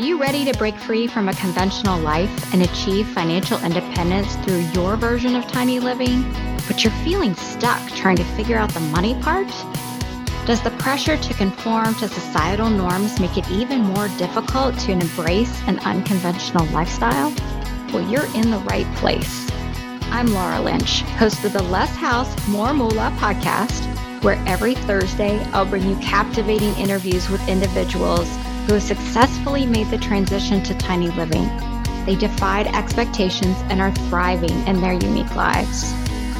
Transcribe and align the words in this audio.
you 0.00 0.20
ready 0.20 0.44
to 0.44 0.56
break 0.56 0.76
free 0.76 1.06
from 1.06 1.28
a 1.28 1.34
conventional 1.34 1.98
life 1.98 2.54
and 2.54 2.62
achieve 2.62 3.06
financial 3.08 3.62
independence 3.64 4.34
through 4.36 4.60
your 4.72 4.96
version 4.96 5.36
of 5.36 5.46
tiny 5.46 5.78
living, 5.78 6.22
but 6.66 6.82
you're 6.82 6.92
feeling 7.04 7.34
stuck 7.34 7.86
trying 7.90 8.16
to 8.16 8.24
figure 8.24 8.56
out 8.56 8.72
the 8.72 8.80
money 8.80 9.14
part? 9.20 9.48
Does 10.46 10.62
the 10.62 10.70
pressure 10.78 11.16
to 11.16 11.34
conform 11.34 11.94
to 11.96 12.08
societal 12.08 12.70
norms 12.70 13.20
make 13.20 13.36
it 13.36 13.50
even 13.50 13.80
more 13.80 14.08
difficult 14.16 14.78
to 14.80 14.92
embrace 14.92 15.60
an 15.66 15.78
unconventional 15.80 16.64
lifestyle? 16.66 17.34
Well, 17.92 18.08
you're 18.08 18.32
in 18.34 18.50
the 18.50 18.64
right 18.70 18.86
place. 18.96 19.50
I'm 20.12 20.28
Laura 20.28 20.62
Lynch, 20.62 21.02
host 21.02 21.44
of 21.44 21.52
the 21.52 21.62
Less 21.64 21.94
House, 21.96 22.48
More 22.48 22.72
Moolah 22.72 23.14
podcast, 23.18 23.84
where 24.22 24.42
every 24.46 24.74
Thursday 24.74 25.42
I'll 25.52 25.66
bring 25.66 25.86
you 25.88 25.96
captivating 25.96 26.74
interviews 26.76 27.28
with 27.28 27.46
individuals 27.48 28.28
who 28.70 28.74
have 28.74 28.84
successfully 28.84 29.66
made 29.66 29.88
the 29.88 29.98
transition 29.98 30.62
to 30.62 30.72
tiny 30.74 31.08
living. 31.10 31.44
They 32.06 32.14
defied 32.14 32.68
expectations 32.68 33.56
and 33.68 33.80
are 33.80 33.90
thriving 34.08 34.64
in 34.68 34.80
their 34.80 34.92
unique 34.92 35.34
lives. 35.34 35.92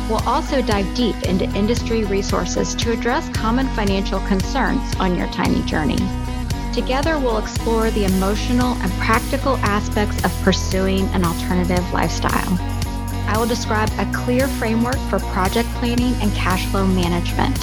We'll 0.09 0.23
also 0.29 0.62
dive 0.62 0.95
deep 0.95 1.21
into 1.24 1.52
industry 1.57 2.05
resources 2.05 2.77
to 2.77 2.93
address 2.93 3.29
common 3.30 3.66
financial 3.71 4.21
concerns 4.29 4.95
on 5.01 5.16
your 5.16 5.27
tiny 5.33 5.61
journey. 5.65 5.98
Together, 6.73 7.19
we'll 7.19 7.38
explore 7.38 7.91
the 7.91 8.05
emotional 8.05 8.74
and 8.74 8.93
practical 8.93 9.57
aspects 9.57 10.24
of 10.24 10.33
pursuing 10.45 11.09
an 11.09 11.24
alternative 11.24 11.93
lifestyle. 11.93 12.57
I 13.27 13.35
will 13.38 13.49
describe 13.49 13.91
a 13.99 14.09
clear 14.12 14.47
framework 14.47 14.99
for 15.09 15.19
project 15.19 15.69
planning 15.80 16.15
and 16.23 16.33
cash 16.35 16.65
flow 16.66 16.87
management 16.87 17.59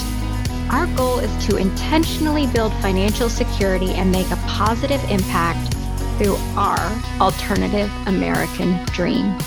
our 0.69 0.87
goal 0.95 1.19
is 1.19 1.45
to 1.47 1.57
intentionally 1.57 2.47
build 2.47 2.73
financial 2.81 3.29
security 3.29 3.91
and 3.91 4.11
make 4.11 4.29
a 4.31 4.35
positive 4.47 5.03
impact 5.09 5.73
through 6.17 6.35
our 6.55 6.77
alternative 7.21 7.91
American 8.07 8.83
dream. 8.87 9.37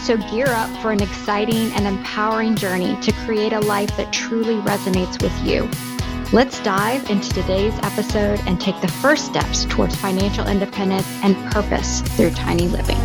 So 0.00 0.16
gear 0.16 0.46
up 0.48 0.70
for 0.82 0.92
an 0.92 1.02
exciting 1.02 1.72
and 1.72 1.86
empowering 1.86 2.56
journey 2.56 2.98
to 3.00 3.12
create 3.24 3.52
a 3.52 3.60
life 3.60 3.94
that 3.96 4.12
truly 4.12 4.56
resonates 4.56 5.22
with 5.22 5.36
you. 5.44 5.68
Let's 6.32 6.60
dive 6.60 7.08
into 7.08 7.30
today's 7.30 7.74
episode 7.82 8.40
and 8.46 8.60
take 8.60 8.78
the 8.80 8.88
first 8.88 9.26
steps 9.26 9.64
towards 9.64 9.96
financial 9.96 10.46
independence 10.46 11.06
and 11.22 11.34
purpose 11.52 12.02
through 12.02 12.30
tiny 12.30 12.68
living. 12.68 12.98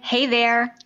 Hey 0.00 0.26
there. 0.26 0.76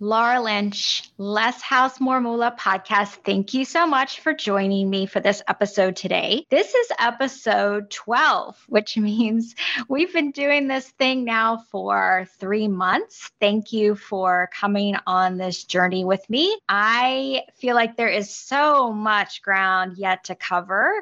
Laura 0.00 0.40
Lynch, 0.40 1.10
Less 1.18 1.60
House 1.60 1.98
More 1.98 2.20
Moolah 2.20 2.54
podcast. 2.56 3.08
Thank 3.24 3.52
you 3.52 3.64
so 3.64 3.84
much 3.84 4.20
for 4.20 4.32
joining 4.32 4.88
me 4.88 5.06
for 5.06 5.18
this 5.18 5.42
episode 5.48 5.96
today. 5.96 6.46
This 6.50 6.72
is 6.72 6.92
episode 7.00 7.90
12, 7.90 8.56
which 8.68 8.96
means 8.96 9.56
we've 9.88 10.12
been 10.12 10.30
doing 10.30 10.68
this 10.68 10.88
thing 10.88 11.24
now 11.24 11.64
for 11.72 12.28
three 12.38 12.68
months. 12.68 13.32
Thank 13.40 13.72
you 13.72 13.96
for 13.96 14.48
coming 14.54 14.94
on 15.04 15.36
this 15.36 15.64
journey 15.64 16.04
with 16.04 16.30
me. 16.30 16.56
I 16.68 17.42
feel 17.56 17.74
like 17.74 17.96
there 17.96 18.06
is 18.06 18.30
so 18.30 18.92
much 18.92 19.42
ground 19.42 19.98
yet 19.98 20.24
to 20.24 20.36
cover, 20.36 20.92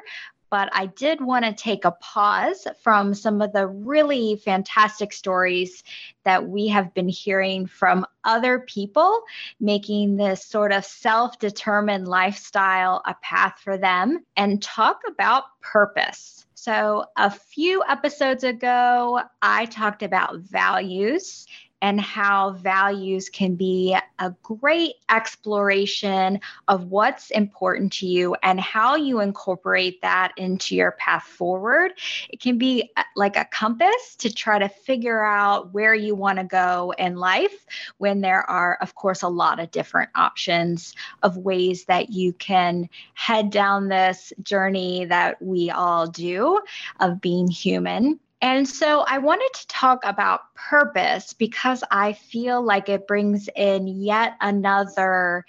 but 0.49 0.69
I 0.71 0.87
did 0.87 1.21
want 1.21 1.45
to 1.45 1.53
take 1.53 1.85
a 1.85 1.91
pause 1.91 2.67
from 2.81 3.13
some 3.13 3.41
of 3.41 3.53
the 3.53 3.67
really 3.67 4.35
fantastic 4.37 5.13
stories 5.13 5.83
that 6.23 6.47
we 6.47 6.67
have 6.67 6.93
been 6.93 7.09
hearing 7.09 7.67
from 7.67 8.05
other 8.23 8.59
people, 8.59 9.21
making 9.59 10.17
this 10.17 10.45
sort 10.45 10.71
of 10.71 10.85
self 10.85 11.39
determined 11.39 12.07
lifestyle 12.07 13.01
a 13.05 13.15
path 13.21 13.59
for 13.63 13.77
them, 13.77 14.23
and 14.35 14.61
talk 14.61 15.01
about 15.07 15.43
purpose. 15.61 16.45
So, 16.53 17.05
a 17.15 17.29
few 17.29 17.83
episodes 17.87 18.43
ago, 18.43 19.21
I 19.41 19.65
talked 19.65 20.03
about 20.03 20.39
values 20.39 21.45
and 21.81 22.01
how 22.01 22.51
values 22.51 23.29
can 23.29 23.55
be 23.55 23.95
a 24.19 24.33
great 24.41 24.95
exploration 25.09 26.39
of 26.67 26.85
what's 26.85 27.29
important 27.31 27.93
to 27.93 28.07
you 28.07 28.35
and 28.43 28.59
how 28.59 28.95
you 28.95 29.19
incorporate 29.19 30.01
that 30.01 30.33
into 30.37 30.75
your 30.75 30.93
path 30.93 31.23
forward. 31.23 31.91
It 32.29 32.39
can 32.39 32.57
be 32.57 32.89
uh, 32.97 33.03
like 33.15 33.37
a 33.37 33.45
compass 33.45 34.15
to 34.19 34.33
try 34.33 34.57
to 34.59 34.69
figure 34.69 35.23
out 35.23 35.73
where 35.73 35.93
you 35.93 36.15
want 36.15 36.39
to 36.39 36.43
go 36.43 36.93
in 36.97 37.15
life 37.15 37.65
when 37.97 38.21
there 38.21 38.47
are, 38.49 38.77
of 38.81 38.95
course, 38.95 39.21
a 39.21 39.29
lot 39.29 39.59
of 39.59 39.71
different 39.71 40.09
options 40.15 40.95
of 41.21 41.37
ways 41.37 41.85
that 41.85 42.09
you 42.09 42.33
can 42.33 42.89
head 43.13 43.51
down 43.51 43.87
this 43.87 44.33
journey 44.41 45.05
that 45.05 45.41
we 45.41 45.69
all 45.69 46.07
do 46.07 46.59
of 46.99 47.21
being 47.21 47.47
human. 47.47 48.19
And 48.41 48.67
so 48.67 49.03
I 49.07 49.17
wanted 49.17 49.49
to 49.53 49.67
talk 49.67 50.05
about 50.05 50.53
purpose 50.53 51.33
because 51.33 51.83
I 51.89 52.13
feel 52.13 52.61
like 52.61 52.87
it 52.87 53.07
brings 53.07 53.49
in 53.55 53.87
yet 53.87 54.35
another 54.39 55.43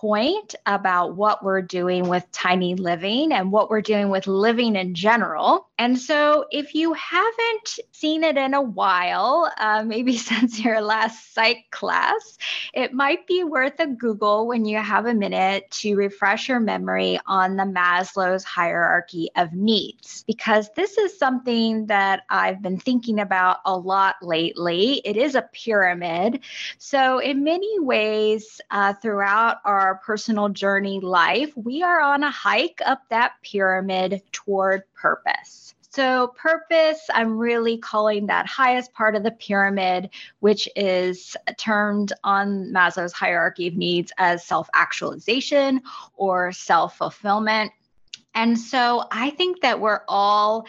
point 0.00 0.54
about 0.66 1.14
what 1.14 1.44
we're 1.44 1.62
doing 1.62 2.08
with 2.08 2.30
tiny 2.32 2.74
living 2.74 3.32
and 3.32 3.52
what 3.52 3.70
we're 3.70 3.80
doing 3.80 4.08
with 4.08 4.26
living 4.26 4.76
in 4.76 4.94
general. 4.94 5.68
And 5.78 5.98
so, 5.98 6.46
if 6.50 6.74
you 6.74 6.92
haven't 6.92 7.78
seen 7.92 8.24
it 8.24 8.36
in 8.36 8.54
a 8.54 8.62
while, 8.62 9.52
uh, 9.58 9.82
maybe 9.84 10.16
since 10.30 10.58
your 10.58 10.80
last 10.80 11.34
psych 11.34 11.64
class, 11.70 12.38
it 12.72 12.92
might 12.92 13.26
be 13.26 13.44
worth 13.44 13.78
a 13.78 13.86
Google 13.86 14.46
when 14.46 14.64
you 14.64 14.78
have 14.78 15.06
a 15.06 15.14
minute 15.14 15.70
to 15.82 15.96
refresh 15.96 16.48
your 16.48 16.60
memory 16.60 17.18
on 17.26 17.56
the 17.56 17.64
Maslow's 17.64 18.44
hierarchy 18.44 19.30
of 19.36 19.52
needs, 19.52 20.24
because 20.26 20.70
this 20.76 20.98
is 20.98 21.18
something 21.18 21.86
that 21.86 22.22
I've 22.30 22.62
been 22.62 22.78
thinking 22.78 23.20
about 23.20 23.58
a 23.64 23.76
lot 23.76 24.16
lately. 24.22 25.00
It 25.04 25.16
is 25.16 25.34
a 25.34 25.48
pyramid. 25.52 26.40
So, 26.78 27.18
in 27.18 27.44
many 27.44 27.80
ways, 27.80 28.60
uh, 28.70 28.94
throughout 28.94 29.58
our 29.64 29.83
personal 29.92 30.48
journey 30.48 31.00
life, 31.00 31.52
we 31.56 31.82
are 31.82 32.00
on 32.00 32.22
a 32.22 32.30
hike 32.30 32.80
up 32.84 33.02
that 33.10 33.32
pyramid 33.42 34.22
toward 34.32 34.82
purpose. 34.94 35.74
So, 35.90 36.34
purpose, 36.36 37.08
I'm 37.14 37.38
really 37.38 37.78
calling 37.78 38.26
that 38.26 38.46
highest 38.46 38.92
part 38.94 39.14
of 39.14 39.22
the 39.22 39.30
pyramid, 39.30 40.10
which 40.40 40.68
is 40.74 41.36
termed 41.56 42.12
on 42.24 42.72
Maslow's 42.72 43.12
hierarchy 43.12 43.68
of 43.68 43.76
needs 43.76 44.12
as 44.18 44.44
self 44.44 44.68
actualization 44.74 45.82
or 46.16 46.50
self 46.50 46.96
fulfillment. 46.96 47.70
And 48.34 48.58
so 48.58 49.04
I 49.12 49.30
think 49.30 49.60
that 49.60 49.78
we're 49.78 50.00
all 50.08 50.66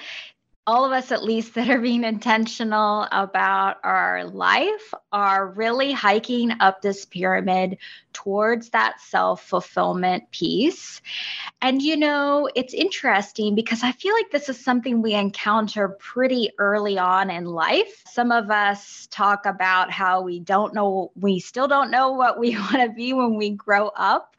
all 0.68 0.84
of 0.84 0.92
us, 0.92 1.12
at 1.12 1.24
least, 1.24 1.54
that 1.54 1.70
are 1.70 1.80
being 1.80 2.04
intentional 2.04 3.08
about 3.12 3.78
our 3.84 4.26
life 4.26 4.94
are 5.12 5.48
really 5.50 5.92
hiking 5.92 6.52
up 6.60 6.82
this 6.82 7.06
pyramid 7.06 7.78
towards 8.14 8.72
that 8.72 9.00
self 9.00 9.44
fulfillment 9.44 10.32
piece. 10.32 11.02
And, 11.62 11.82
you 11.82 11.98
know, 11.98 12.50
it's 12.56 12.74
interesting 12.74 13.54
because 13.54 13.84
I 13.84 13.92
feel 13.92 14.14
like 14.14 14.32
this 14.32 14.50
is 14.50 14.64
something 14.64 15.02
we 15.02 15.14
encounter 15.14 15.90
pretty 15.90 16.50
early 16.58 16.98
on 16.98 17.30
in 17.30 17.46
life. 17.46 18.04
Some 18.08 18.32
of 18.32 18.50
us 18.50 19.08
talk 19.12 19.46
about 19.46 19.92
how 19.92 20.22
we 20.22 20.40
don't 20.40 20.74
know, 20.74 21.12
we 21.16 21.40
still 21.40 21.68
don't 21.68 21.92
know 21.92 22.14
what 22.14 22.40
we 22.40 22.56
want 22.58 22.82
to 22.82 22.90
be 22.90 23.14
when 23.14 23.36
we 23.36 23.52
grow 23.52 23.90
up. 23.90 24.36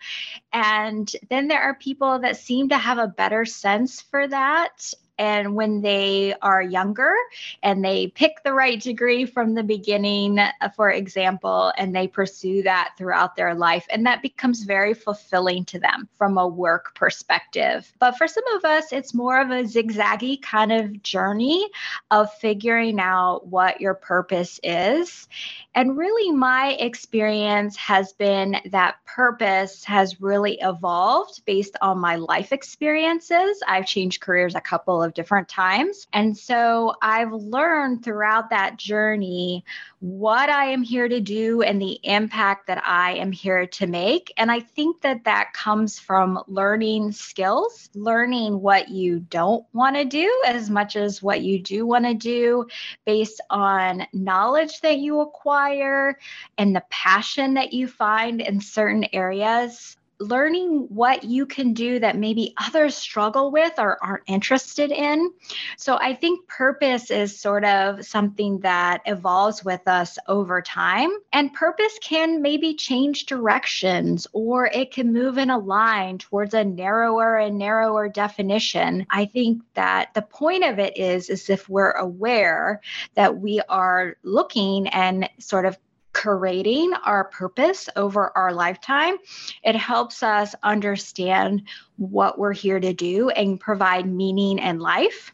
And 0.52 1.10
then 1.30 1.46
there 1.46 1.62
are 1.62 1.74
people 1.74 2.18
that 2.18 2.36
seem 2.36 2.70
to 2.70 2.78
have 2.78 2.98
a 2.98 3.06
better 3.06 3.44
sense 3.44 4.00
for 4.00 4.26
that 4.26 4.92
and 5.18 5.54
when 5.54 5.80
they 5.80 6.34
are 6.42 6.62
younger 6.62 7.14
and 7.62 7.84
they 7.84 8.08
pick 8.08 8.42
the 8.44 8.52
right 8.52 8.80
degree 8.80 9.24
from 9.24 9.54
the 9.54 9.62
beginning, 9.62 10.38
uh, 10.38 10.50
for 10.74 10.90
example, 10.90 11.72
and 11.78 11.94
they 11.94 12.06
pursue 12.06 12.62
that 12.62 12.94
throughout 12.98 13.36
their 13.36 13.54
life. 13.54 13.86
And 13.90 14.04
that 14.06 14.22
becomes 14.22 14.64
very 14.64 14.94
fulfilling 14.94 15.64
to 15.66 15.78
them 15.78 16.08
from 16.18 16.36
a 16.38 16.46
work 16.46 16.94
perspective. 16.94 17.90
But 17.98 18.18
for 18.18 18.28
some 18.28 18.46
of 18.56 18.64
us, 18.64 18.92
it's 18.92 19.14
more 19.14 19.40
of 19.40 19.50
a 19.50 19.62
zigzaggy 19.62 20.40
kind 20.42 20.72
of 20.72 21.02
journey 21.02 21.68
of 22.10 22.32
figuring 22.34 23.00
out 23.00 23.46
what 23.46 23.80
your 23.80 23.94
purpose 23.94 24.60
is. 24.62 25.28
And 25.74 25.96
really, 25.96 26.32
my 26.32 26.72
experience 26.80 27.76
has 27.76 28.12
been 28.12 28.56
that 28.70 28.96
purpose 29.04 29.84
has 29.84 30.20
really 30.20 30.58
evolved 30.60 31.44
based 31.44 31.76
on 31.80 31.98
my 31.98 32.16
life 32.16 32.52
experiences. 32.52 33.62
I've 33.66 33.86
changed 33.86 34.20
careers 34.20 34.54
a 34.54 34.60
couple 34.60 35.05
of 35.06 35.14
different 35.14 35.48
times. 35.48 36.06
And 36.12 36.36
so 36.36 36.94
I've 37.00 37.32
learned 37.32 38.04
throughout 38.04 38.50
that 38.50 38.76
journey 38.76 39.64
what 40.00 40.50
I 40.50 40.66
am 40.66 40.82
here 40.82 41.08
to 41.08 41.20
do 41.20 41.62
and 41.62 41.80
the 41.80 41.98
impact 42.02 42.66
that 42.66 42.82
I 42.84 43.14
am 43.14 43.32
here 43.32 43.66
to 43.66 43.86
make. 43.86 44.32
And 44.36 44.50
I 44.50 44.60
think 44.60 45.00
that 45.00 45.24
that 45.24 45.52
comes 45.54 45.98
from 45.98 46.42
learning 46.46 47.12
skills, 47.12 47.88
learning 47.94 48.60
what 48.60 48.88
you 48.88 49.20
don't 49.20 49.64
want 49.72 49.96
to 49.96 50.04
do 50.04 50.42
as 50.46 50.68
much 50.68 50.96
as 50.96 51.22
what 51.22 51.40
you 51.40 51.62
do 51.62 51.86
want 51.86 52.04
to 52.04 52.14
do 52.14 52.66
based 53.06 53.40
on 53.48 54.06
knowledge 54.12 54.80
that 54.82 54.98
you 54.98 55.20
acquire 55.20 56.18
and 56.58 56.76
the 56.76 56.84
passion 56.90 57.54
that 57.54 57.72
you 57.72 57.86
find 57.86 58.40
in 58.40 58.60
certain 58.60 59.06
areas 59.12 59.96
learning 60.18 60.86
what 60.88 61.24
you 61.24 61.46
can 61.46 61.72
do 61.72 61.98
that 61.98 62.16
maybe 62.16 62.54
others 62.58 62.94
struggle 62.94 63.50
with 63.50 63.72
or 63.78 64.02
aren't 64.02 64.22
interested 64.26 64.90
in. 64.90 65.30
So 65.76 65.96
I 65.96 66.14
think 66.14 66.46
purpose 66.48 67.10
is 67.10 67.38
sort 67.38 67.64
of 67.64 68.04
something 68.04 68.60
that 68.60 69.02
evolves 69.06 69.64
with 69.64 69.86
us 69.86 70.18
over 70.26 70.62
time. 70.62 71.10
And 71.32 71.52
purpose 71.52 71.98
can 72.02 72.42
maybe 72.42 72.74
change 72.74 73.26
directions 73.26 74.26
or 74.32 74.66
it 74.66 74.92
can 74.92 75.12
move 75.12 75.38
in 75.38 75.50
a 75.50 75.58
line 75.58 76.18
towards 76.18 76.54
a 76.54 76.64
narrower 76.64 77.36
and 77.36 77.58
narrower 77.58 78.08
definition. 78.08 79.06
I 79.10 79.26
think 79.26 79.62
that 79.74 80.14
the 80.14 80.22
point 80.22 80.64
of 80.64 80.78
it 80.78 80.96
is 80.96 81.28
is 81.28 81.50
if 81.50 81.68
we're 81.68 81.92
aware 81.92 82.80
that 83.14 83.38
we 83.38 83.60
are 83.68 84.16
looking 84.22 84.88
and 84.88 85.28
sort 85.38 85.66
of 85.66 85.76
curating 86.16 86.98
our 87.04 87.24
purpose 87.24 87.88
over 87.94 88.32
our 88.36 88.52
lifetime, 88.52 89.16
it 89.62 89.76
helps 89.76 90.22
us 90.22 90.54
understand 90.62 91.62
what 91.96 92.38
we're 92.38 92.54
here 92.54 92.80
to 92.80 92.94
do 92.94 93.28
and 93.28 93.60
provide 93.60 94.10
meaning 94.10 94.58
in 94.58 94.78
life. 94.78 95.32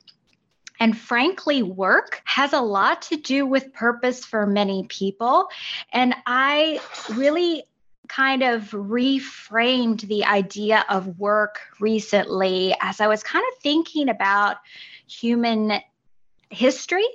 And 0.81 0.99
frankly, 0.99 1.63
work 1.63 2.21
has 2.25 2.53
a 2.53 2.61
lot 2.61 3.03
to 3.03 3.17
do 3.17 3.47
with 3.47 3.73
purpose 3.73 4.25
for 4.25 4.47
many 4.47 4.85
people. 4.89 5.47
And 5.93 6.15
I 6.27 6.81
really 7.15 7.63
kind 8.09 8.43
of 8.43 8.71
reframed 8.73 10.01
the 10.09 10.25
idea 10.25 10.85
of 10.89 11.21
work 11.21 11.61
recently 11.79 12.75
as 12.81 13.01
I 13.01 13.07
was 13.07 13.23
kind 13.23 13.45
of 13.53 13.63
thinking 13.63 14.09
about 14.09 14.57
human 15.07 15.81
history. 16.51 17.07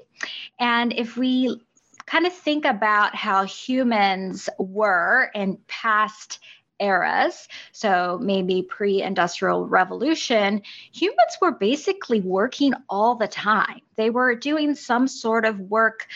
And 0.59 0.93
if 0.93 1.17
we 1.17 1.61
kind 2.07 2.25
of 2.25 2.33
think 2.33 2.65
about 2.65 3.15
how 3.15 3.43
humans 3.43 4.49
were 4.57 5.29
in 5.35 5.59
past 5.67 6.39
eras, 6.79 7.47
so 7.71 8.19
maybe 8.21 8.61
pre 8.61 9.01
industrial 9.01 9.67
revolution, 9.67 10.61
humans 10.91 11.37
were 11.41 11.51
basically 11.51 12.21
working 12.21 12.73
all 12.89 13.15
the 13.15 13.27
time. 13.27 13.81
They 13.95 14.09
were 14.09 14.35
doing 14.35 14.75
some 14.75 15.07
sort 15.07 15.45
of 15.45 15.59
work 15.59 16.07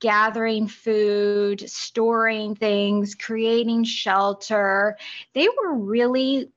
gathering 0.00 0.68
food, 0.68 1.68
storing 1.70 2.54
things, 2.54 3.14
creating 3.14 3.84
shelter. 3.84 4.96
They 5.32 5.48
were 5.48 5.74
really 5.74 6.50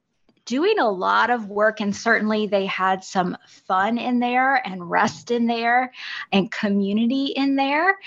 doing 0.45 0.79
a 0.79 0.89
lot 0.89 1.29
of 1.29 1.47
work 1.47 1.79
and 1.79 1.95
certainly 1.95 2.47
they 2.47 2.65
had 2.65 3.03
some 3.03 3.37
fun 3.47 3.99
in 3.99 4.19
there 4.19 4.55
and 4.55 4.89
rest 4.89 5.29
in 5.29 5.45
there 5.45 5.91
and 6.31 6.51
community 6.51 7.25
in 7.35 7.55
there 7.55 7.99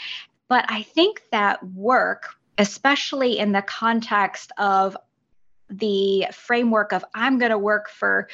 but 0.52 0.66
I 0.68 0.82
think 0.82 1.22
that 1.32 1.64
work, 1.64 2.34
especially 2.58 3.38
in 3.38 3.52
the 3.52 3.62
context 3.62 4.52
of 4.58 4.98
the 5.70 6.26
framework 6.30 6.92
of 6.92 7.02
I'm 7.14 7.38
going 7.38 7.52
to 7.52 7.58
work 7.58 7.88
for 7.88 8.28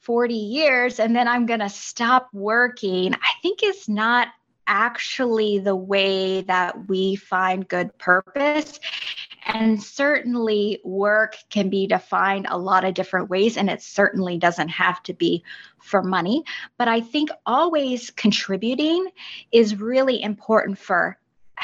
40 0.00 0.32
years 0.32 0.98
and 0.98 1.14
then 1.14 1.28
I'm 1.28 1.44
going 1.44 1.60
to 1.60 1.68
stop 1.68 2.30
working, 2.32 3.12
I 3.12 3.32
think 3.42 3.62
is 3.62 3.86
not 3.86 4.28
actually 4.66 5.58
the 5.58 5.76
way 5.76 6.40
that 6.40 6.88
we 6.88 7.16
find 7.16 7.68
good 7.68 7.98
purpose. 7.98 8.80
And 9.44 9.82
certainly, 9.82 10.80
work 10.84 11.36
can 11.50 11.68
be 11.68 11.86
defined 11.86 12.46
a 12.48 12.56
lot 12.56 12.86
of 12.86 12.94
different 12.94 13.28
ways, 13.28 13.58
and 13.58 13.68
it 13.68 13.82
certainly 13.82 14.38
doesn't 14.38 14.68
have 14.68 15.02
to 15.04 15.12
be 15.12 15.42
for 15.80 16.02
money. 16.02 16.44
But 16.78 16.88
I 16.88 17.00
think 17.00 17.30
always 17.46 18.10
contributing 18.10 19.08
is 19.50 19.80
really 19.80 20.22
important 20.22 20.78
for 20.78 21.18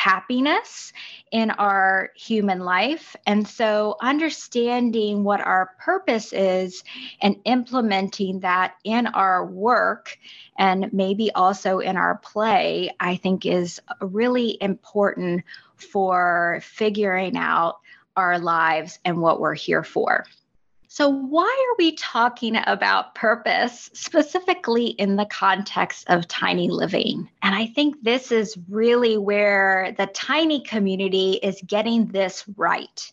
happiness 0.05 0.93
in 1.33 1.51
our 1.51 2.11
human 2.15 2.61
life. 2.61 3.17
And 3.27 3.49
so, 3.49 3.97
understanding 4.03 5.25
what 5.25 5.41
our 5.41 5.71
purpose 5.79 6.35
is 6.35 6.85
and 7.23 7.37
implementing 7.47 8.41
that 8.41 8.75
in 8.85 9.07
our 9.07 9.47
work 9.47 10.19
and 10.59 10.93
maybe 10.93 11.31
also 11.33 11.79
in 11.79 11.97
our 11.97 12.19
play, 12.19 12.91
I 13.01 13.17
think 13.17 13.47
is 13.47 13.81
really 14.03 14.59
important 14.61 15.45
for 15.77 16.61
figuring 16.63 17.39
out 17.39 17.79
our 18.15 18.39
lives 18.39 18.99
and 19.07 19.23
what 19.23 19.41
we're 19.41 19.55
here 19.55 19.83
for. 19.83 20.27
So, 20.97 21.09
why 21.09 21.43
are 21.43 21.77
we 21.77 21.97
talking 21.97 22.55
about 22.55 23.17
purpose 23.17 23.91
specifically 23.95 24.87
in 24.87 25.17
the 25.17 25.27
context 25.27 26.05
of 26.09 26.29
tiny 26.29 26.71
living? 26.71 27.29
And 27.43 27.53
I 27.53 27.67
think 27.67 28.05
this 28.05 28.31
is 28.31 28.57
really 28.69 29.19
where 29.19 29.93
the 29.99 30.07
tiny 30.07 30.61
community 30.61 31.33
is 31.33 31.61
getting 31.67 32.07
this 32.07 32.45
right. 32.57 33.13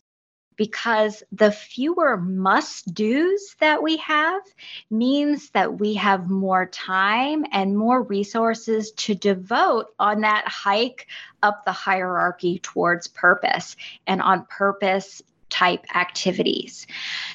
Because 0.57 1.23
the 1.31 1.51
fewer 1.51 2.17
must 2.17 2.93
do's 2.93 3.55
that 3.61 3.81
we 3.81 3.97
have 3.97 4.43
means 4.91 5.49
that 5.49 5.79
we 5.79 5.95
have 5.95 6.29
more 6.29 6.67
time 6.67 7.45
and 7.51 7.75
more 7.75 8.03
resources 8.03 8.91
to 8.91 9.15
devote 9.15 9.87
on 9.97 10.21
that 10.21 10.47
hike 10.47 11.07
up 11.41 11.65
the 11.65 11.71
hierarchy 11.71 12.59
towards 12.59 13.07
purpose 13.07 13.75
and 14.05 14.21
on 14.21 14.45
purpose 14.45 15.23
type 15.51 15.85
activities. 15.93 16.87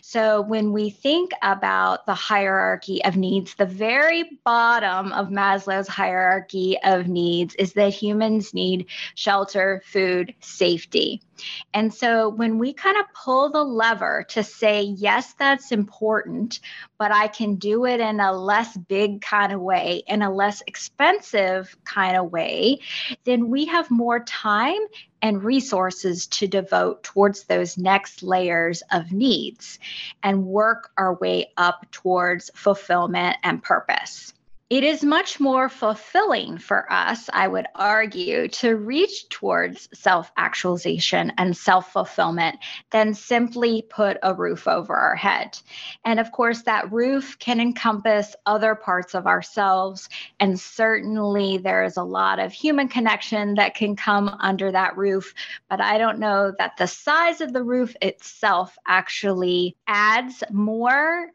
So 0.02 0.40
when 0.40 0.72
we 0.72 0.90
think 0.90 1.30
about 1.42 2.06
the 2.06 2.14
hierarchy 2.14 3.04
of 3.04 3.16
needs, 3.16 3.54
the 3.54 3.66
very 3.66 4.40
bottom 4.44 5.12
of 5.12 5.28
Maslow's 5.28 5.86
hierarchy 5.86 6.78
of 6.82 7.06
needs 7.06 7.54
is 7.56 7.74
that 7.74 7.92
humans 7.92 8.52
need 8.54 8.86
shelter, 9.14 9.82
food, 9.84 10.34
safety. 10.40 11.22
And 11.74 11.92
so 11.92 12.28
when 12.28 12.58
we 12.58 12.72
kind 12.72 12.96
of 12.96 13.04
pull 13.12 13.50
the 13.50 13.62
lever 13.62 14.24
to 14.30 14.42
say, 14.42 14.82
yes, 14.82 15.34
that's 15.34 15.72
important, 15.72 16.60
but 16.98 17.12
I 17.12 17.28
can 17.28 17.56
do 17.56 17.84
it 17.86 18.00
in 18.00 18.20
a 18.20 18.32
less 18.32 18.76
big 18.76 19.20
kind 19.20 19.52
of 19.52 19.60
way, 19.60 20.02
in 20.06 20.22
a 20.22 20.32
less 20.32 20.62
expensive 20.66 21.76
kind 21.84 22.16
of 22.16 22.30
way, 22.30 22.80
then 23.24 23.50
we 23.50 23.66
have 23.66 23.90
more 23.90 24.20
time 24.20 24.80
and 25.22 25.42
resources 25.42 26.26
to 26.26 26.46
devote 26.46 27.02
towards 27.02 27.44
those 27.44 27.78
next 27.78 28.22
layers 28.22 28.82
of 28.92 29.12
needs 29.12 29.78
and 30.22 30.44
work 30.44 30.90
our 30.96 31.14
way 31.14 31.52
up 31.56 31.86
towards 31.90 32.50
fulfillment 32.54 33.36
and 33.42 33.62
purpose. 33.62 34.32
It 34.68 34.82
is 34.82 35.04
much 35.04 35.38
more 35.38 35.68
fulfilling 35.68 36.58
for 36.58 36.92
us, 36.92 37.30
I 37.32 37.46
would 37.46 37.66
argue, 37.76 38.48
to 38.48 38.74
reach 38.74 39.28
towards 39.28 39.88
self 39.94 40.32
actualization 40.36 41.32
and 41.38 41.56
self 41.56 41.92
fulfillment 41.92 42.56
than 42.90 43.14
simply 43.14 43.82
put 43.82 44.16
a 44.24 44.34
roof 44.34 44.66
over 44.66 44.92
our 44.92 45.14
head. 45.14 45.56
And 46.04 46.18
of 46.18 46.32
course, 46.32 46.62
that 46.62 46.90
roof 46.90 47.38
can 47.38 47.60
encompass 47.60 48.34
other 48.44 48.74
parts 48.74 49.14
of 49.14 49.28
ourselves. 49.28 50.08
And 50.40 50.58
certainly, 50.58 51.58
there 51.58 51.84
is 51.84 51.96
a 51.96 52.02
lot 52.02 52.40
of 52.40 52.52
human 52.52 52.88
connection 52.88 53.54
that 53.54 53.76
can 53.76 53.94
come 53.94 54.36
under 54.40 54.72
that 54.72 54.96
roof. 54.96 55.32
But 55.70 55.80
I 55.80 55.96
don't 55.96 56.18
know 56.18 56.52
that 56.58 56.76
the 56.76 56.88
size 56.88 57.40
of 57.40 57.52
the 57.52 57.62
roof 57.62 57.94
itself 58.02 58.76
actually 58.84 59.76
adds 59.86 60.42
more 60.50 61.30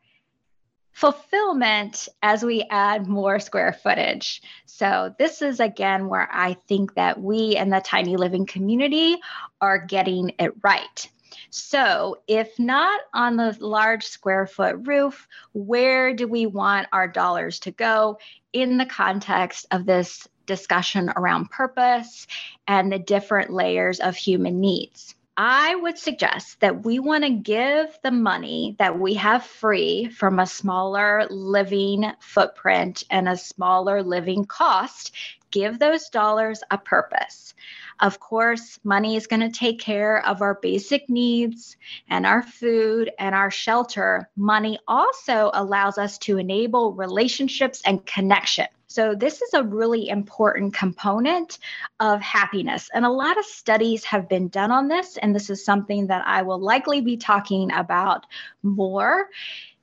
fulfillment 1.02 2.08
as 2.22 2.44
we 2.46 2.64
add 2.70 3.08
more 3.08 3.40
square 3.40 3.74
footage. 3.74 4.40
So, 4.68 5.16
this 5.18 5.42
is 5.42 5.60
again 5.60 6.08
where 6.10 6.30
I 6.32 6.54
think 6.68 6.94
that 6.94 7.20
we 7.20 7.56
and 7.58 7.74
the 7.74 7.82
tiny 7.82 8.18
living 8.18 8.46
community 8.46 9.18
are 9.60 9.84
getting 9.84 10.34
it 10.38 10.54
right. 10.62 11.10
So, 11.50 12.18
if 12.28 12.58
not 12.60 13.02
on 13.16 13.36
the 13.36 13.58
large 13.60 14.04
square 14.04 14.46
foot 14.46 14.76
roof, 14.88 15.28
where 15.54 16.14
do 16.14 16.28
we 16.28 16.46
want 16.46 16.88
our 16.94 17.08
dollars 17.08 17.60
to 17.62 17.72
go 17.72 18.20
in 18.54 18.78
the 18.78 18.86
context 18.86 19.66
of 19.72 19.88
this 19.88 20.28
discussion 20.46 21.12
around 21.16 21.50
purpose 21.50 22.28
and 22.68 22.92
the 22.92 23.00
different 23.00 23.52
layers 23.52 24.00
of 24.00 24.16
human 24.16 24.60
needs? 24.62 25.16
I 25.38 25.76
would 25.76 25.98
suggest 25.98 26.60
that 26.60 26.84
we 26.84 27.00
want 27.00 27.24
to 27.24 27.30
give 27.30 27.98
the 28.04 28.12
money 28.12 28.76
that 28.80 29.00
we 29.00 29.14
have 29.14 29.46
free 29.46 30.10
from 30.10 30.40
a 30.40 30.46
smaller 30.46 31.26
living 31.30 32.12
footprint 32.20 33.04
and 33.10 33.30
a 33.30 33.38
smaller 33.38 34.04
living 34.04 34.46
cost, 34.46 35.16
give 35.50 35.80
those 35.80 36.10
dollars 36.10 36.64
a 36.70 36.78
purpose. 36.78 37.54
Of 38.00 38.20
course, 38.20 38.80
money 38.84 39.16
is 39.16 39.28
going 39.28 39.40
to 39.42 39.50
take 39.58 39.80
care 39.80 40.26
of 40.26 40.42
our 40.42 40.60
basic 40.62 41.10
needs 41.10 41.78
and 42.10 42.26
our 42.26 42.44
food 42.44 43.12
and 43.18 43.34
our 43.34 43.52
shelter. 43.52 44.30
Money 44.36 44.80
also 44.88 45.50
allows 45.54 45.98
us 45.98 46.18
to 46.20 46.40
enable 46.40 46.94
relationships 46.94 47.82
and 47.86 48.06
connection. 48.06 48.68
So, 48.92 49.16
this 49.16 49.42
is 49.42 49.54
a 49.54 49.64
really 49.64 50.10
important 50.10 50.74
component 50.74 51.60
of 52.00 52.22
happiness. 52.22 52.90
And 52.94 53.06
a 53.06 53.10
lot 53.10 53.38
of 53.40 53.46
studies 53.46 54.04
have 54.04 54.28
been 54.28 54.50
done 54.50 54.70
on 54.70 54.90
this. 54.90 55.18
And 55.18 55.34
this 55.34 55.50
is 55.50 55.64
something 55.64 56.08
that 56.08 56.28
I 56.28 56.42
will 56.42 56.60
likely 56.60 57.00
be 57.00 57.16
talking 57.16 57.72
about 57.72 58.26
more 58.64 59.30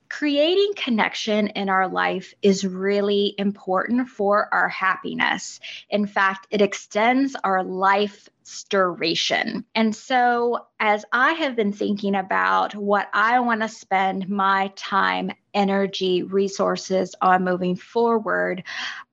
creating 0.09 0.73
connection 0.75 1.47
in 1.49 1.69
our 1.69 1.87
life 1.87 2.33
is 2.41 2.65
really 2.65 3.35
important 3.37 4.09
for 4.09 4.51
our 4.51 4.67
happiness. 4.67 5.59
In 5.89 6.07
fact, 6.07 6.47
it 6.49 6.61
extends 6.61 7.35
our 7.43 7.63
life 7.63 8.27
duration. 8.69 9.65
And 9.75 9.95
so, 9.95 10.65
as 10.79 11.05
I 11.11 11.33
have 11.33 11.55
been 11.55 11.73
thinking 11.73 12.15
about 12.15 12.73
what 12.75 13.09
I 13.13 13.39
want 13.39 13.61
to 13.61 13.67
spend 13.67 14.29
my 14.29 14.71
time, 14.75 15.31
energy, 15.53 16.23
resources 16.23 17.15
on 17.21 17.43
moving 17.43 17.75
forward, 17.75 18.63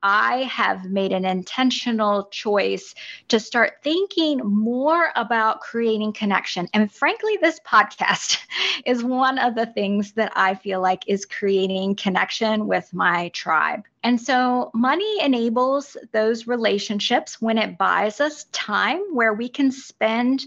I 0.03 0.43
have 0.45 0.85
made 0.85 1.13
an 1.13 1.25
intentional 1.25 2.27
choice 2.27 2.95
to 3.29 3.41
start 3.41 3.83
thinking 3.83 4.39
more 4.39 5.11
about 5.17 5.61
creating 5.61 6.13
connection. 6.13 6.69
And 6.73 6.93
frankly, 6.93 7.39
this 7.41 7.59
podcast 7.67 8.39
is 8.87 9.03
one 9.03 9.39
of 9.39 9.55
the 9.55 9.67
things 9.67 10.13
that 10.13 10.33
I 10.37 10.55
feel 10.55 10.81
like 10.81 11.05
is 11.07 11.25
creating 11.25 11.97
connection 11.97 12.67
with 12.67 12.93
my 12.95 13.31
tribe. 13.31 13.83
And 14.07 14.21
so 14.21 14.71
money 14.73 15.21
enables 15.21 15.97
those 16.13 16.47
relationships 16.47 17.43
when 17.43 17.59
it 17.59 17.77
buys 17.77 18.21
us 18.21 18.45
time 18.53 19.01
where 19.13 19.35
we 19.35 19.49
can 19.49 19.73
spend 19.73 20.45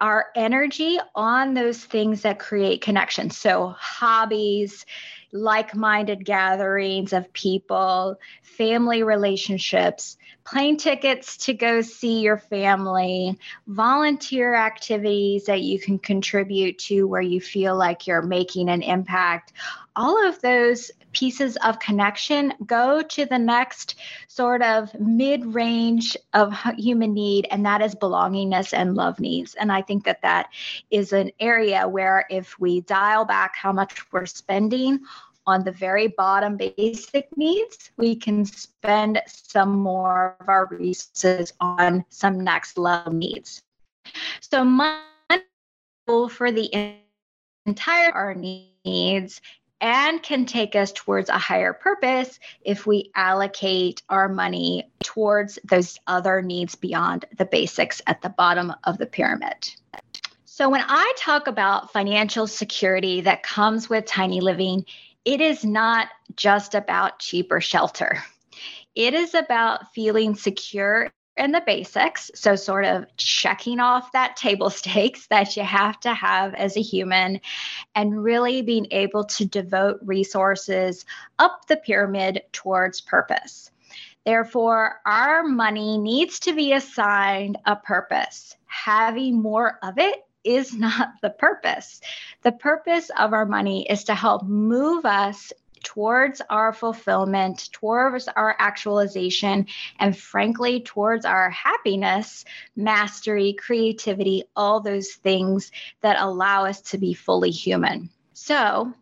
our 0.00 0.26
energy 0.34 0.98
on 1.14 1.54
those 1.54 1.78
things 1.78 2.22
that 2.22 2.40
create 2.40 2.80
connections. 2.80 3.38
So, 3.38 3.76
hobbies, 3.78 4.86
like 5.30 5.76
minded 5.76 6.24
gatherings 6.24 7.12
of 7.12 7.32
people, 7.32 8.16
family 8.42 9.04
relationships, 9.04 10.16
plane 10.44 10.76
tickets 10.76 11.36
to 11.36 11.54
go 11.54 11.80
see 11.80 12.22
your 12.22 12.38
family, 12.38 13.38
volunteer 13.68 14.52
activities 14.52 15.44
that 15.44 15.62
you 15.62 15.78
can 15.78 16.00
contribute 16.00 16.78
to 16.78 17.04
where 17.04 17.22
you 17.22 17.40
feel 17.40 17.76
like 17.76 18.08
you're 18.08 18.20
making 18.20 18.68
an 18.68 18.82
impact. 18.82 19.52
All 19.96 20.28
of 20.28 20.40
those 20.42 20.90
pieces 21.12 21.56
of 21.64 21.78
connection 21.78 22.52
go 22.66 23.00
to 23.00 23.24
the 23.26 23.38
next 23.38 23.94
sort 24.26 24.60
of 24.62 24.92
mid 24.98 25.46
range 25.54 26.16
of 26.32 26.52
human 26.76 27.14
need, 27.14 27.46
and 27.50 27.64
that 27.64 27.80
is 27.80 27.94
belongingness 27.94 28.72
and 28.72 28.94
love 28.94 29.20
needs. 29.20 29.54
And 29.54 29.70
I 29.70 29.82
think 29.82 30.04
that 30.04 30.22
that 30.22 30.48
is 30.90 31.12
an 31.12 31.30
area 31.38 31.86
where 31.86 32.26
if 32.28 32.58
we 32.58 32.80
dial 32.80 33.24
back 33.24 33.54
how 33.56 33.72
much 33.72 34.12
we're 34.12 34.26
spending 34.26 35.00
on 35.46 35.62
the 35.62 35.72
very 35.72 36.08
bottom 36.08 36.56
basic 36.56 37.28
needs, 37.36 37.90
we 37.96 38.16
can 38.16 38.44
spend 38.44 39.20
some 39.26 39.76
more 39.76 40.36
of 40.40 40.48
our 40.48 40.66
resources 40.66 41.52
on 41.60 42.04
some 42.08 42.42
next 42.42 42.78
level 42.78 43.12
needs. 43.12 43.62
So, 44.40 44.64
money 44.64 45.02
for 46.06 46.50
the 46.50 46.96
entire 47.66 48.12
our 48.12 48.34
needs 48.34 49.40
and 49.84 50.22
can 50.22 50.46
take 50.46 50.74
us 50.74 50.92
towards 50.92 51.28
a 51.28 51.36
higher 51.36 51.74
purpose 51.74 52.40
if 52.62 52.86
we 52.86 53.10
allocate 53.14 54.02
our 54.08 54.30
money 54.30 54.90
towards 55.02 55.58
those 55.62 55.98
other 56.06 56.40
needs 56.40 56.74
beyond 56.74 57.26
the 57.36 57.44
basics 57.44 58.00
at 58.06 58.22
the 58.22 58.30
bottom 58.30 58.72
of 58.84 58.96
the 58.96 59.04
pyramid. 59.04 59.68
So, 60.46 60.70
when 60.70 60.82
I 60.88 61.12
talk 61.18 61.48
about 61.48 61.92
financial 61.92 62.46
security 62.46 63.20
that 63.22 63.42
comes 63.42 63.90
with 63.90 64.06
tiny 64.06 64.40
living, 64.40 64.86
it 65.26 65.42
is 65.42 65.66
not 65.66 66.08
just 66.34 66.74
about 66.74 67.18
cheaper 67.18 67.60
shelter. 67.60 68.24
It 68.94 69.12
is 69.12 69.34
about 69.34 69.92
feeling 69.92 70.36
secure 70.36 71.10
in 71.36 71.52
the 71.52 71.62
basics. 71.64 72.30
So, 72.34 72.56
sort 72.56 72.84
of 72.84 73.06
checking 73.16 73.80
off 73.80 74.12
that 74.12 74.36
table 74.36 74.70
stakes 74.70 75.26
that 75.28 75.56
you 75.56 75.62
have 75.62 75.98
to 76.00 76.14
have 76.14 76.54
as 76.54 76.76
a 76.76 76.82
human, 76.82 77.40
and 77.94 78.22
really 78.22 78.62
being 78.62 78.86
able 78.90 79.24
to 79.24 79.44
devote 79.44 79.98
resources 80.02 81.04
up 81.38 81.66
the 81.66 81.76
pyramid 81.76 82.42
towards 82.52 83.00
purpose. 83.00 83.70
Therefore, 84.24 85.00
our 85.04 85.42
money 85.42 85.98
needs 85.98 86.40
to 86.40 86.54
be 86.54 86.72
assigned 86.72 87.58
a 87.66 87.76
purpose. 87.76 88.56
Having 88.66 89.42
more 89.42 89.78
of 89.82 89.98
it 89.98 90.24
is 90.44 90.72
not 90.78 91.10
the 91.22 91.30
purpose. 91.30 92.00
The 92.42 92.52
purpose 92.52 93.10
of 93.18 93.32
our 93.32 93.46
money 93.46 93.86
is 93.88 94.04
to 94.04 94.14
help 94.14 94.44
move 94.44 95.04
us 95.04 95.52
towards 95.84 96.40
our 96.50 96.72
fulfillment, 96.72 97.70
towards 97.72 98.28
our 98.28 98.56
actualization, 98.58 99.66
and 99.98 100.16
frankly, 100.16 100.80
towards 100.80 101.24
our 101.24 101.50
happiness, 101.50 102.44
mastery, 102.74 103.52
creativity, 103.52 104.44
all 104.56 104.80
those 104.80 105.12
things 105.12 105.70
that 106.00 106.20
allow 106.20 106.64
us 106.64 106.80
to 106.80 106.98
be 106.98 107.14
fully 107.14 107.50
human. 107.50 108.10
So, 108.32 108.92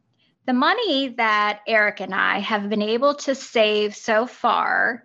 the 0.45 0.53
money 0.53 1.11
that 1.17 1.61
Eric 1.67 2.01
and 2.01 2.15
I 2.15 2.41
have 2.41 2.69
been 2.69 2.83
able 2.83 3.15
to 3.15 3.35
save 3.35 3.95
so 3.95 4.27
far 4.27 5.05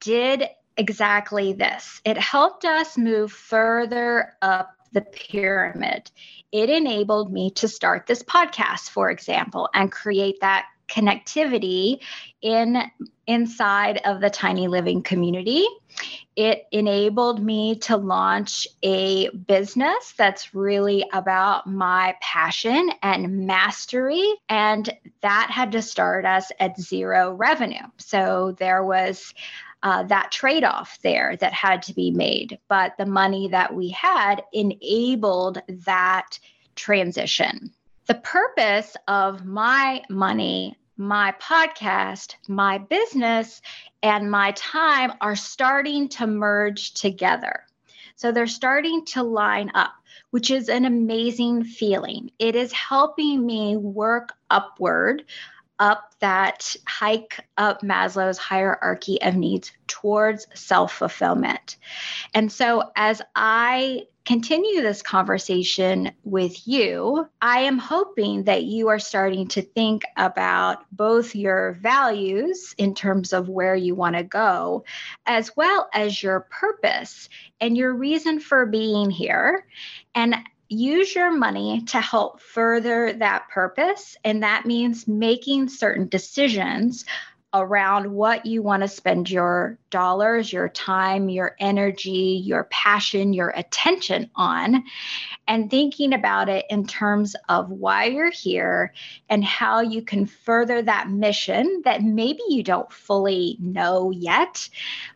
did 0.00 0.48
exactly 0.76 1.52
this. 1.52 2.00
It 2.04 2.16
helped 2.16 2.64
us 2.64 2.96
move 2.96 3.30
further 3.30 4.34
up 4.40 4.74
the 4.92 5.02
pyramid. 5.02 6.10
It 6.52 6.70
enabled 6.70 7.32
me 7.32 7.50
to 7.52 7.68
start 7.68 8.06
this 8.06 8.22
podcast, 8.22 8.90
for 8.90 9.10
example, 9.10 9.68
and 9.74 9.92
create 9.92 10.40
that 10.40 10.66
connectivity 10.90 12.00
in 12.42 12.82
inside 13.26 14.00
of 14.04 14.20
the 14.20 14.30
tiny 14.30 14.66
living 14.68 15.02
community 15.02 15.64
it 16.36 16.66
enabled 16.72 17.42
me 17.42 17.74
to 17.74 17.96
launch 17.96 18.66
a 18.82 19.28
business 19.30 20.14
that's 20.16 20.54
really 20.54 21.04
about 21.12 21.66
my 21.66 22.16
passion 22.20 22.90
and 23.02 23.46
mastery 23.46 24.34
and 24.48 24.90
that 25.20 25.50
had 25.50 25.72
to 25.72 25.82
start 25.82 26.24
us 26.24 26.50
at 26.60 26.80
zero 26.80 27.32
revenue 27.32 27.86
so 27.98 28.54
there 28.58 28.82
was 28.82 29.34
uh, 29.82 30.02
that 30.04 30.30
trade 30.30 30.64
off 30.64 30.98
there 31.02 31.36
that 31.36 31.52
had 31.52 31.82
to 31.82 31.94
be 31.94 32.10
made. 32.10 32.58
But 32.68 32.96
the 32.98 33.06
money 33.06 33.48
that 33.48 33.74
we 33.74 33.88
had 33.90 34.42
enabled 34.52 35.62
that 35.68 36.38
transition. 36.76 37.72
The 38.06 38.14
purpose 38.14 38.96
of 39.08 39.44
my 39.44 40.02
money, 40.10 40.76
my 41.00 41.34
podcast, 41.40 42.34
my 42.46 42.76
business, 42.76 43.62
and 44.02 44.30
my 44.30 44.52
time 44.52 45.12
are 45.22 45.34
starting 45.34 46.10
to 46.10 46.26
merge 46.26 46.92
together. 46.92 47.64
So 48.16 48.30
they're 48.30 48.46
starting 48.46 49.06
to 49.06 49.22
line 49.22 49.70
up, 49.74 49.94
which 50.30 50.50
is 50.50 50.68
an 50.68 50.84
amazing 50.84 51.64
feeling. 51.64 52.30
It 52.38 52.54
is 52.54 52.70
helping 52.72 53.46
me 53.46 53.78
work 53.78 54.34
upward 54.50 55.24
up 55.78 56.14
that 56.20 56.76
hike 56.86 57.46
up 57.56 57.80
Maslow's 57.80 58.36
hierarchy 58.36 59.22
of 59.22 59.36
needs 59.36 59.72
towards 59.86 60.46
self 60.52 60.92
fulfillment. 60.92 61.78
And 62.34 62.52
so, 62.52 62.90
as 62.94 63.22
I 63.34 64.02
continue 64.30 64.80
this 64.80 65.02
conversation 65.02 66.12
with 66.22 66.68
you, 66.68 67.28
I 67.42 67.62
am 67.62 67.78
hoping 67.78 68.44
that 68.44 68.62
you 68.62 68.86
are 68.86 69.00
starting 69.00 69.48
to 69.48 69.60
think 69.60 70.04
about 70.16 70.84
both 70.92 71.34
your 71.34 71.72
values 71.82 72.72
in 72.78 72.94
terms 72.94 73.32
of 73.32 73.48
where 73.48 73.74
you 73.74 73.96
want 73.96 74.14
to 74.14 74.22
go, 74.22 74.84
as 75.26 75.56
well 75.56 75.88
as 75.92 76.22
your 76.22 76.46
purpose 76.48 77.28
and 77.60 77.76
your 77.76 77.92
reason 77.92 78.38
for 78.38 78.66
being 78.66 79.10
here. 79.10 79.66
And 80.14 80.36
use 80.68 81.12
your 81.16 81.36
money 81.36 81.82
to 81.86 82.00
help 82.00 82.40
further 82.40 83.12
that 83.14 83.48
purpose. 83.48 84.16
And 84.22 84.44
that 84.44 84.64
means 84.64 85.08
making 85.08 85.68
certain 85.68 86.06
decisions 86.06 87.04
around 87.52 88.12
what 88.12 88.46
you 88.46 88.62
want 88.62 88.82
to 88.82 88.88
spend 88.88 89.30
your 89.30 89.78
dollars, 89.90 90.52
your 90.52 90.68
time, 90.68 91.28
your 91.28 91.56
energy, 91.58 92.42
your 92.44 92.64
passion, 92.70 93.32
your 93.32 93.50
attention 93.56 94.30
on, 94.36 94.84
and 95.48 95.70
thinking 95.70 96.12
about 96.12 96.48
it 96.48 96.64
in 96.70 96.86
terms 96.86 97.34
of 97.48 97.68
why 97.70 98.04
you're 98.04 98.30
here 98.30 98.92
and 99.28 99.44
how 99.44 99.80
you 99.80 100.02
can 100.02 100.26
further 100.26 100.80
that 100.82 101.10
mission 101.10 101.82
that 101.84 102.02
maybe 102.02 102.42
you 102.48 102.62
don't 102.62 102.92
fully 102.92 103.56
know 103.60 104.10
yet, 104.10 104.68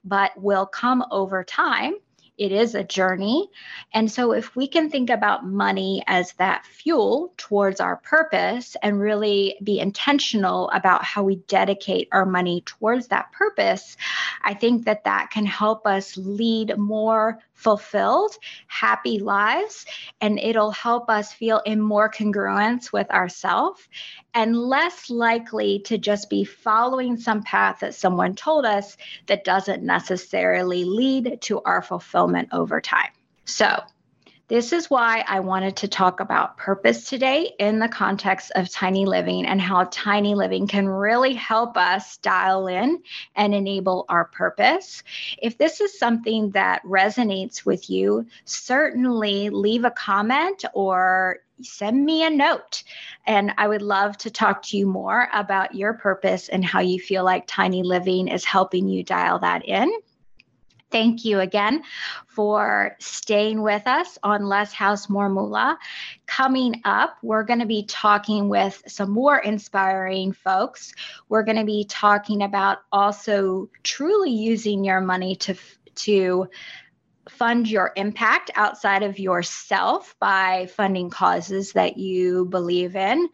but 0.05 0.33
will 0.37 0.67
come 0.67 1.05
over 1.11 1.45
time 1.45 1.95
it 2.37 2.51
is 2.53 2.75
a 2.75 2.83
journey. 2.83 3.49
And 3.93 4.11
so, 4.11 4.33
if 4.33 4.57
we 4.57 4.67
can 4.67 4.91
think 4.91 5.11
about 5.11 5.47
money 5.47 6.03
as 6.07 6.33
that 6.35 6.67
fuel 6.67 7.33
towards 7.37 7.81
our 7.81 7.97
purpose 7.97 8.77
and 8.83 9.01
really 9.01 9.57
be 9.63 9.79
intentional 9.79 10.69
about 10.71 11.05
how 11.05 11.23
we 11.23 11.37
dedicate 11.37 12.09
our 12.11 12.27
money 12.27 12.63
towards 12.63 13.09
that 13.09 13.31
purpose, 13.33 13.97
I 14.43 14.55
think 14.55 14.85
that 14.87 15.05
that 15.05 15.31
can 15.31 15.47
help 15.47 15.87
us 15.87 16.17
lead 16.17 16.77
more 16.77 17.39
fulfilled, 17.65 18.37
happy 18.67 19.19
lives, 19.19 19.87
and 20.21 20.39
it'll 20.39 20.71
help 20.71 21.09
us 21.09 21.33
feel 21.33 21.63
in 21.65 21.81
more 21.81 22.11
congruence 22.11 22.93
with 22.93 23.11
ourselves 23.11 23.89
and 24.35 24.57
less 24.57 25.09
likely 25.09 25.79
to 25.81 25.97
just 25.97 26.29
be 26.29 26.45
following 26.45 27.17
some 27.17 27.43
path 27.43 27.81
that 27.81 27.95
someone 27.95 28.35
told 28.35 28.67
us 28.67 28.97
that 29.27 29.45
doesn't 29.45 29.83
necessarily 29.83 30.85
lead 30.85 31.39
to 31.41 31.63
our 31.63 31.81
fulfillment 31.81 32.49
over 32.53 32.81
time. 32.81 33.11
So, 33.47 33.81
This 34.55 34.73
is 34.73 34.89
why 34.89 35.25
I 35.27 35.41
wanted 35.41 35.75
to 35.79 35.89
talk 35.89 36.21
about 36.21 36.57
purpose 36.57 37.09
today 37.09 37.57
in 37.59 37.81
the 37.81 37.89
context 37.89 38.53
of 38.55 38.71
tiny 38.71 39.05
living 39.05 39.47
and 39.47 39.61
how 39.61 39.89
tiny 39.91 40.37
living 40.37 40.69
can 40.69 40.89
really 40.89 41.35
help 41.35 41.77
us 41.77 42.19
dial 42.19 42.69
in 42.69 43.03
and 43.35 43.53
enable 43.53 44.05
our 44.09 44.27
purpose. 44.27 45.03
If 45.43 45.59
this 45.59 45.81
is 45.81 45.99
something 45.99 46.51
that 46.51 46.85
resonates 46.85 47.67
with 47.67 47.91
you, 47.91 48.27
certainly 48.45 49.51
leave 49.51 49.85
a 49.85 49.91
comment 49.91 50.65
or 50.73 51.41
send 51.61 52.05
me 52.05 52.25
a 52.25 52.31
note. 52.31 52.85
And 53.27 53.55
I 53.59 53.67
would 53.67 53.83
love 53.83 54.17
to 54.19 54.31
talk 54.31 54.63
to 54.67 54.77
you 54.77 54.87
more 54.87 55.29
about 55.35 55.75
your 55.75 55.95
purpose 55.95 56.49
and 56.49 56.65
how 56.65 56.79
you 56.79 57.01
feel 57.01 57.25
like 57.25 57.49
tiny 57.49 57.83
living 57.83 58.29
is 58.29 58.45
helping 58.45 58.87
you 58.87 59.03
dial 59.03 59.41
that 59.41 59.65
in. 59.65 59.93
Thank 60.95 61.25
you 61.25 61.41
again 61.41 61.83
for 62.29 62.95
staying 63.01 63.61
with 63.63 63.85
us 63.89 64.17
on 64.23 64.45
Less 64.45 64.73
House 64.73 65.09
More 65.09 65.29
Moolah. 65.29 65.77
Coming 66.27 66.83
up, 66.85 67.17
we're 67.21 67.43
going 67.43 67.59
to 67.59 67.67
be 67.67 67.85
talking 67.87 68.49
with 68.49 68.81
some 68.87 69.11
more 69.11 69.37
inspiring 69.37 70.33
folks. 70.33 70.95
We're 71.29 71.43
going 71.43 71.59
to 71.59 71.65
be 71.65 71.85
talking 71.89 72.45
about 72.45 72.79
also 72.93 73.69
truly 73.83 74.31
using 74.31 74.85
your 74.85 75.01
money 75.01 75.35
to 75.35 75.57
to 75.97 76.49
fund 77.29 77.71
your 77.71 77.93
impact 77.97 78.51
outside 78.55 79.03
of 79.03 79.19
yourself 79.19 80.15
by 80.19 80.67
funding 80.77 81.11
causes 81.11 81.73
that 81.73 81.97
you 81.97 82.45
believe 82.47 82.97
in. 82.97 83.29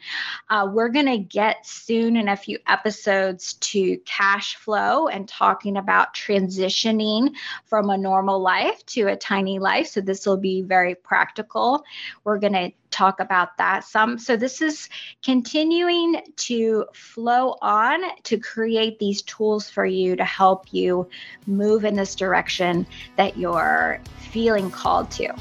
Uh, 0.49 0.69
we're 0.71 0.89
going 0.89 1.07
to 1.07 1.19
get 1.19 1.67
soon 1.67 2.17
in 2.17 2.29
a 2.29 2.37
few 2.37 2.59
episodes 2.67 3.55
to 3.55 3.99
cash 3.99 4.57
flow 4.57 5.09
and 5.09 5.29
talking 5.29 5.77
about 5.77 6.15
transitioning 6.15 7.35
from 7.67 7.91
a 7.91 7.99
normal 7.99 8.41
life 8.41 8.85
to 8.87 9.09
a 9.09 9.17
tiny 9.17 9.59
life. 9.59 9.89
So, 9.89 10.01
this 10.01 10.27
will 10.27 10.37
be 10.37 10.63
very 10.63 10.95
practical. 10.95 11.85
We're 12.25 12.39
going 12.39 12.53
to 12.53 12.73
talk 12.91 13.21
about 13.21 13.57
that 13.59 13.85
some. 13.85 14.19
So, 14.19 14.37
this 14.37 14.61
is 14.61 14.89
continuing 15.23 16.23
to 16.37 16.87
flow 16.93 17.57
on 17.63 18.01
to 18.25 18.39
create 18.39 18.99
these 18.99 19.23
tools 19.23 19.69
for 19.69 19.87
you 19.87 20.17
to 20.17 20.25
help 20.25 20.73
you 20.73 21.09
move 21.47 21.85
in 21.85 21.95
this 21.95 22.15
direction 22.15 22.87
that 23.17 23.37
you're 23.37 24.01
feeling 24.31 24.71
called 24.71 25.11
to. 25.13 25.35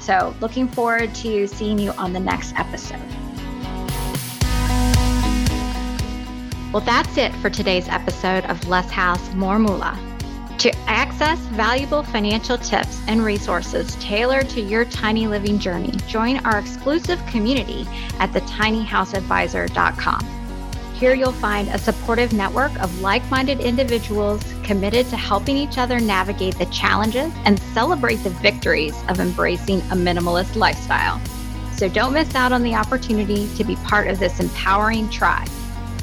So, 0.00 0.34
looking 0.40 0.68
forward 0.68 1.14
to 1.16 1.46
seeing 1.46 1.78
you 1.78 1.92
on 1.92 2.12
the 2.12 2.20
next 2.20 2.54
episode. 2.56 3.00
Well, 6.72 6.82
that's 6.84 7.16
it 7.16 7.32
for 7.36 7.50
today's 7.50 7.88
episode 7.88 8.44
of 8.46 8.66
Less 8.68 8.90
House, 8.90 9.32
More 9.34 9.60
Moolah. 9.60 10.13
To 10.58 10.74
access 10.88 11.38
valuable 11.38 12.02
financial 12.02 12.56
tips 12.56 13.00
and 13.06 13.24
resources 13.24 13.96
tailored 13.96 14.48
to 14.50 14.60
your 14.60 14.84
tiny 14.86 15.26
living 15.26 15.58
journey, 15.58 15.92
join 16.06 16.38
our 16.46 16.58
exclusive 16.58 17.24
community 17.26 17.86
at 18.18 18.30
thetinyhouseadvisor.com. 18.30 20.26
Here 20.94 21.12
you'll 21.14 21.32
find 21.32 21.68
a 21.68 21.76
supportive 21.76 22.32
network 22.32 22.74
of 22.80 23.00
like 23.00 23.28
minded 23.30 23.60
individuals 23.60 24.42
committed 24.62 25.08
to 25.10 25.16
helping 25.16 25.56
each 25.56 25.76
other 25.76 25.98
navigate 25.98 26.56
the 26.56 26.66
challenges 26.66 27.32
and 27.44 27.58
celebrate 27.74 28.22
the 28.22 28.30
victories 28.30 28.94
of 29.08 29.18
embracing 29.20 29.80
a 29.80 29.96
minimalist 29.96 30.54
lifestyle. 30.54 31.20
So 31.76 31.88
don't 31.88 32.12
miss 32.12 32.34
out 32.36 32.52
on 32.52 32.62
the 32.62 32.76
opportunity 32.76 33.48
to 33.56 33.64
be 33.64 33.74
part 33.76 34.06
of 34.06 34.20
this 34.20 34.38
empowering 34.38 35.10
tribe. 35.10 35.48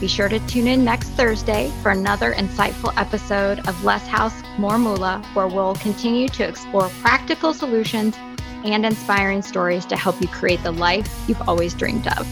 Be 0.02 0.08
sure 0.08 0.28
to 0.30 0.40
tune 0.48 0.66
in 0.66 0.84
next 0.84 1.10
Thursday 1.10 1.72
for 1.84 1.92
another 1.92 2.34
insightful 2.34 2.92
episode 2.98 3.60
of 3.68 3.84
Less 3.84 4.08
House, 4.08 4.34
More 4.58 4.80
Moolah, 4.80 5.24
where 5.36 5.48
we'll 5.48 5.76
continue 5.76 6.28
to 6.30 6.44
explore 6.44 6.90
practical 7.02 7.54
solutions 7.54 8.16
and 8.66 8.84
inspiring 8.84 9.44
stories 9.44 9.86
to 9.86 9.96
help 9.96 10.20
you 10.20 10.28
create 10.28 10.64
the 10.64 10.72
life 10.72 11.08
you've 11.28 11.48
always 11.48 11.76
dreamed 11.76 12.08
of. 12.08 12.28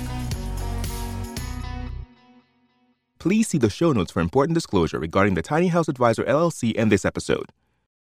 Please 3.20 3.48
see 3.48 3.60
the 3.60 3.70
show 3.70 3.92
notes 3.92 4.14
for 4.14 4.20
important 4.20 4.56
disclosure 4.56 4.98
regarding 4.98 5.36
the 5.36 5.44
Tiny 5.44 5.68
House 5.68 5.88
Advisor 5.88 6.24
LLC 6.24 6.74
and 6.76 6.92
this 6.92 7.06
episode. 7.06 7.52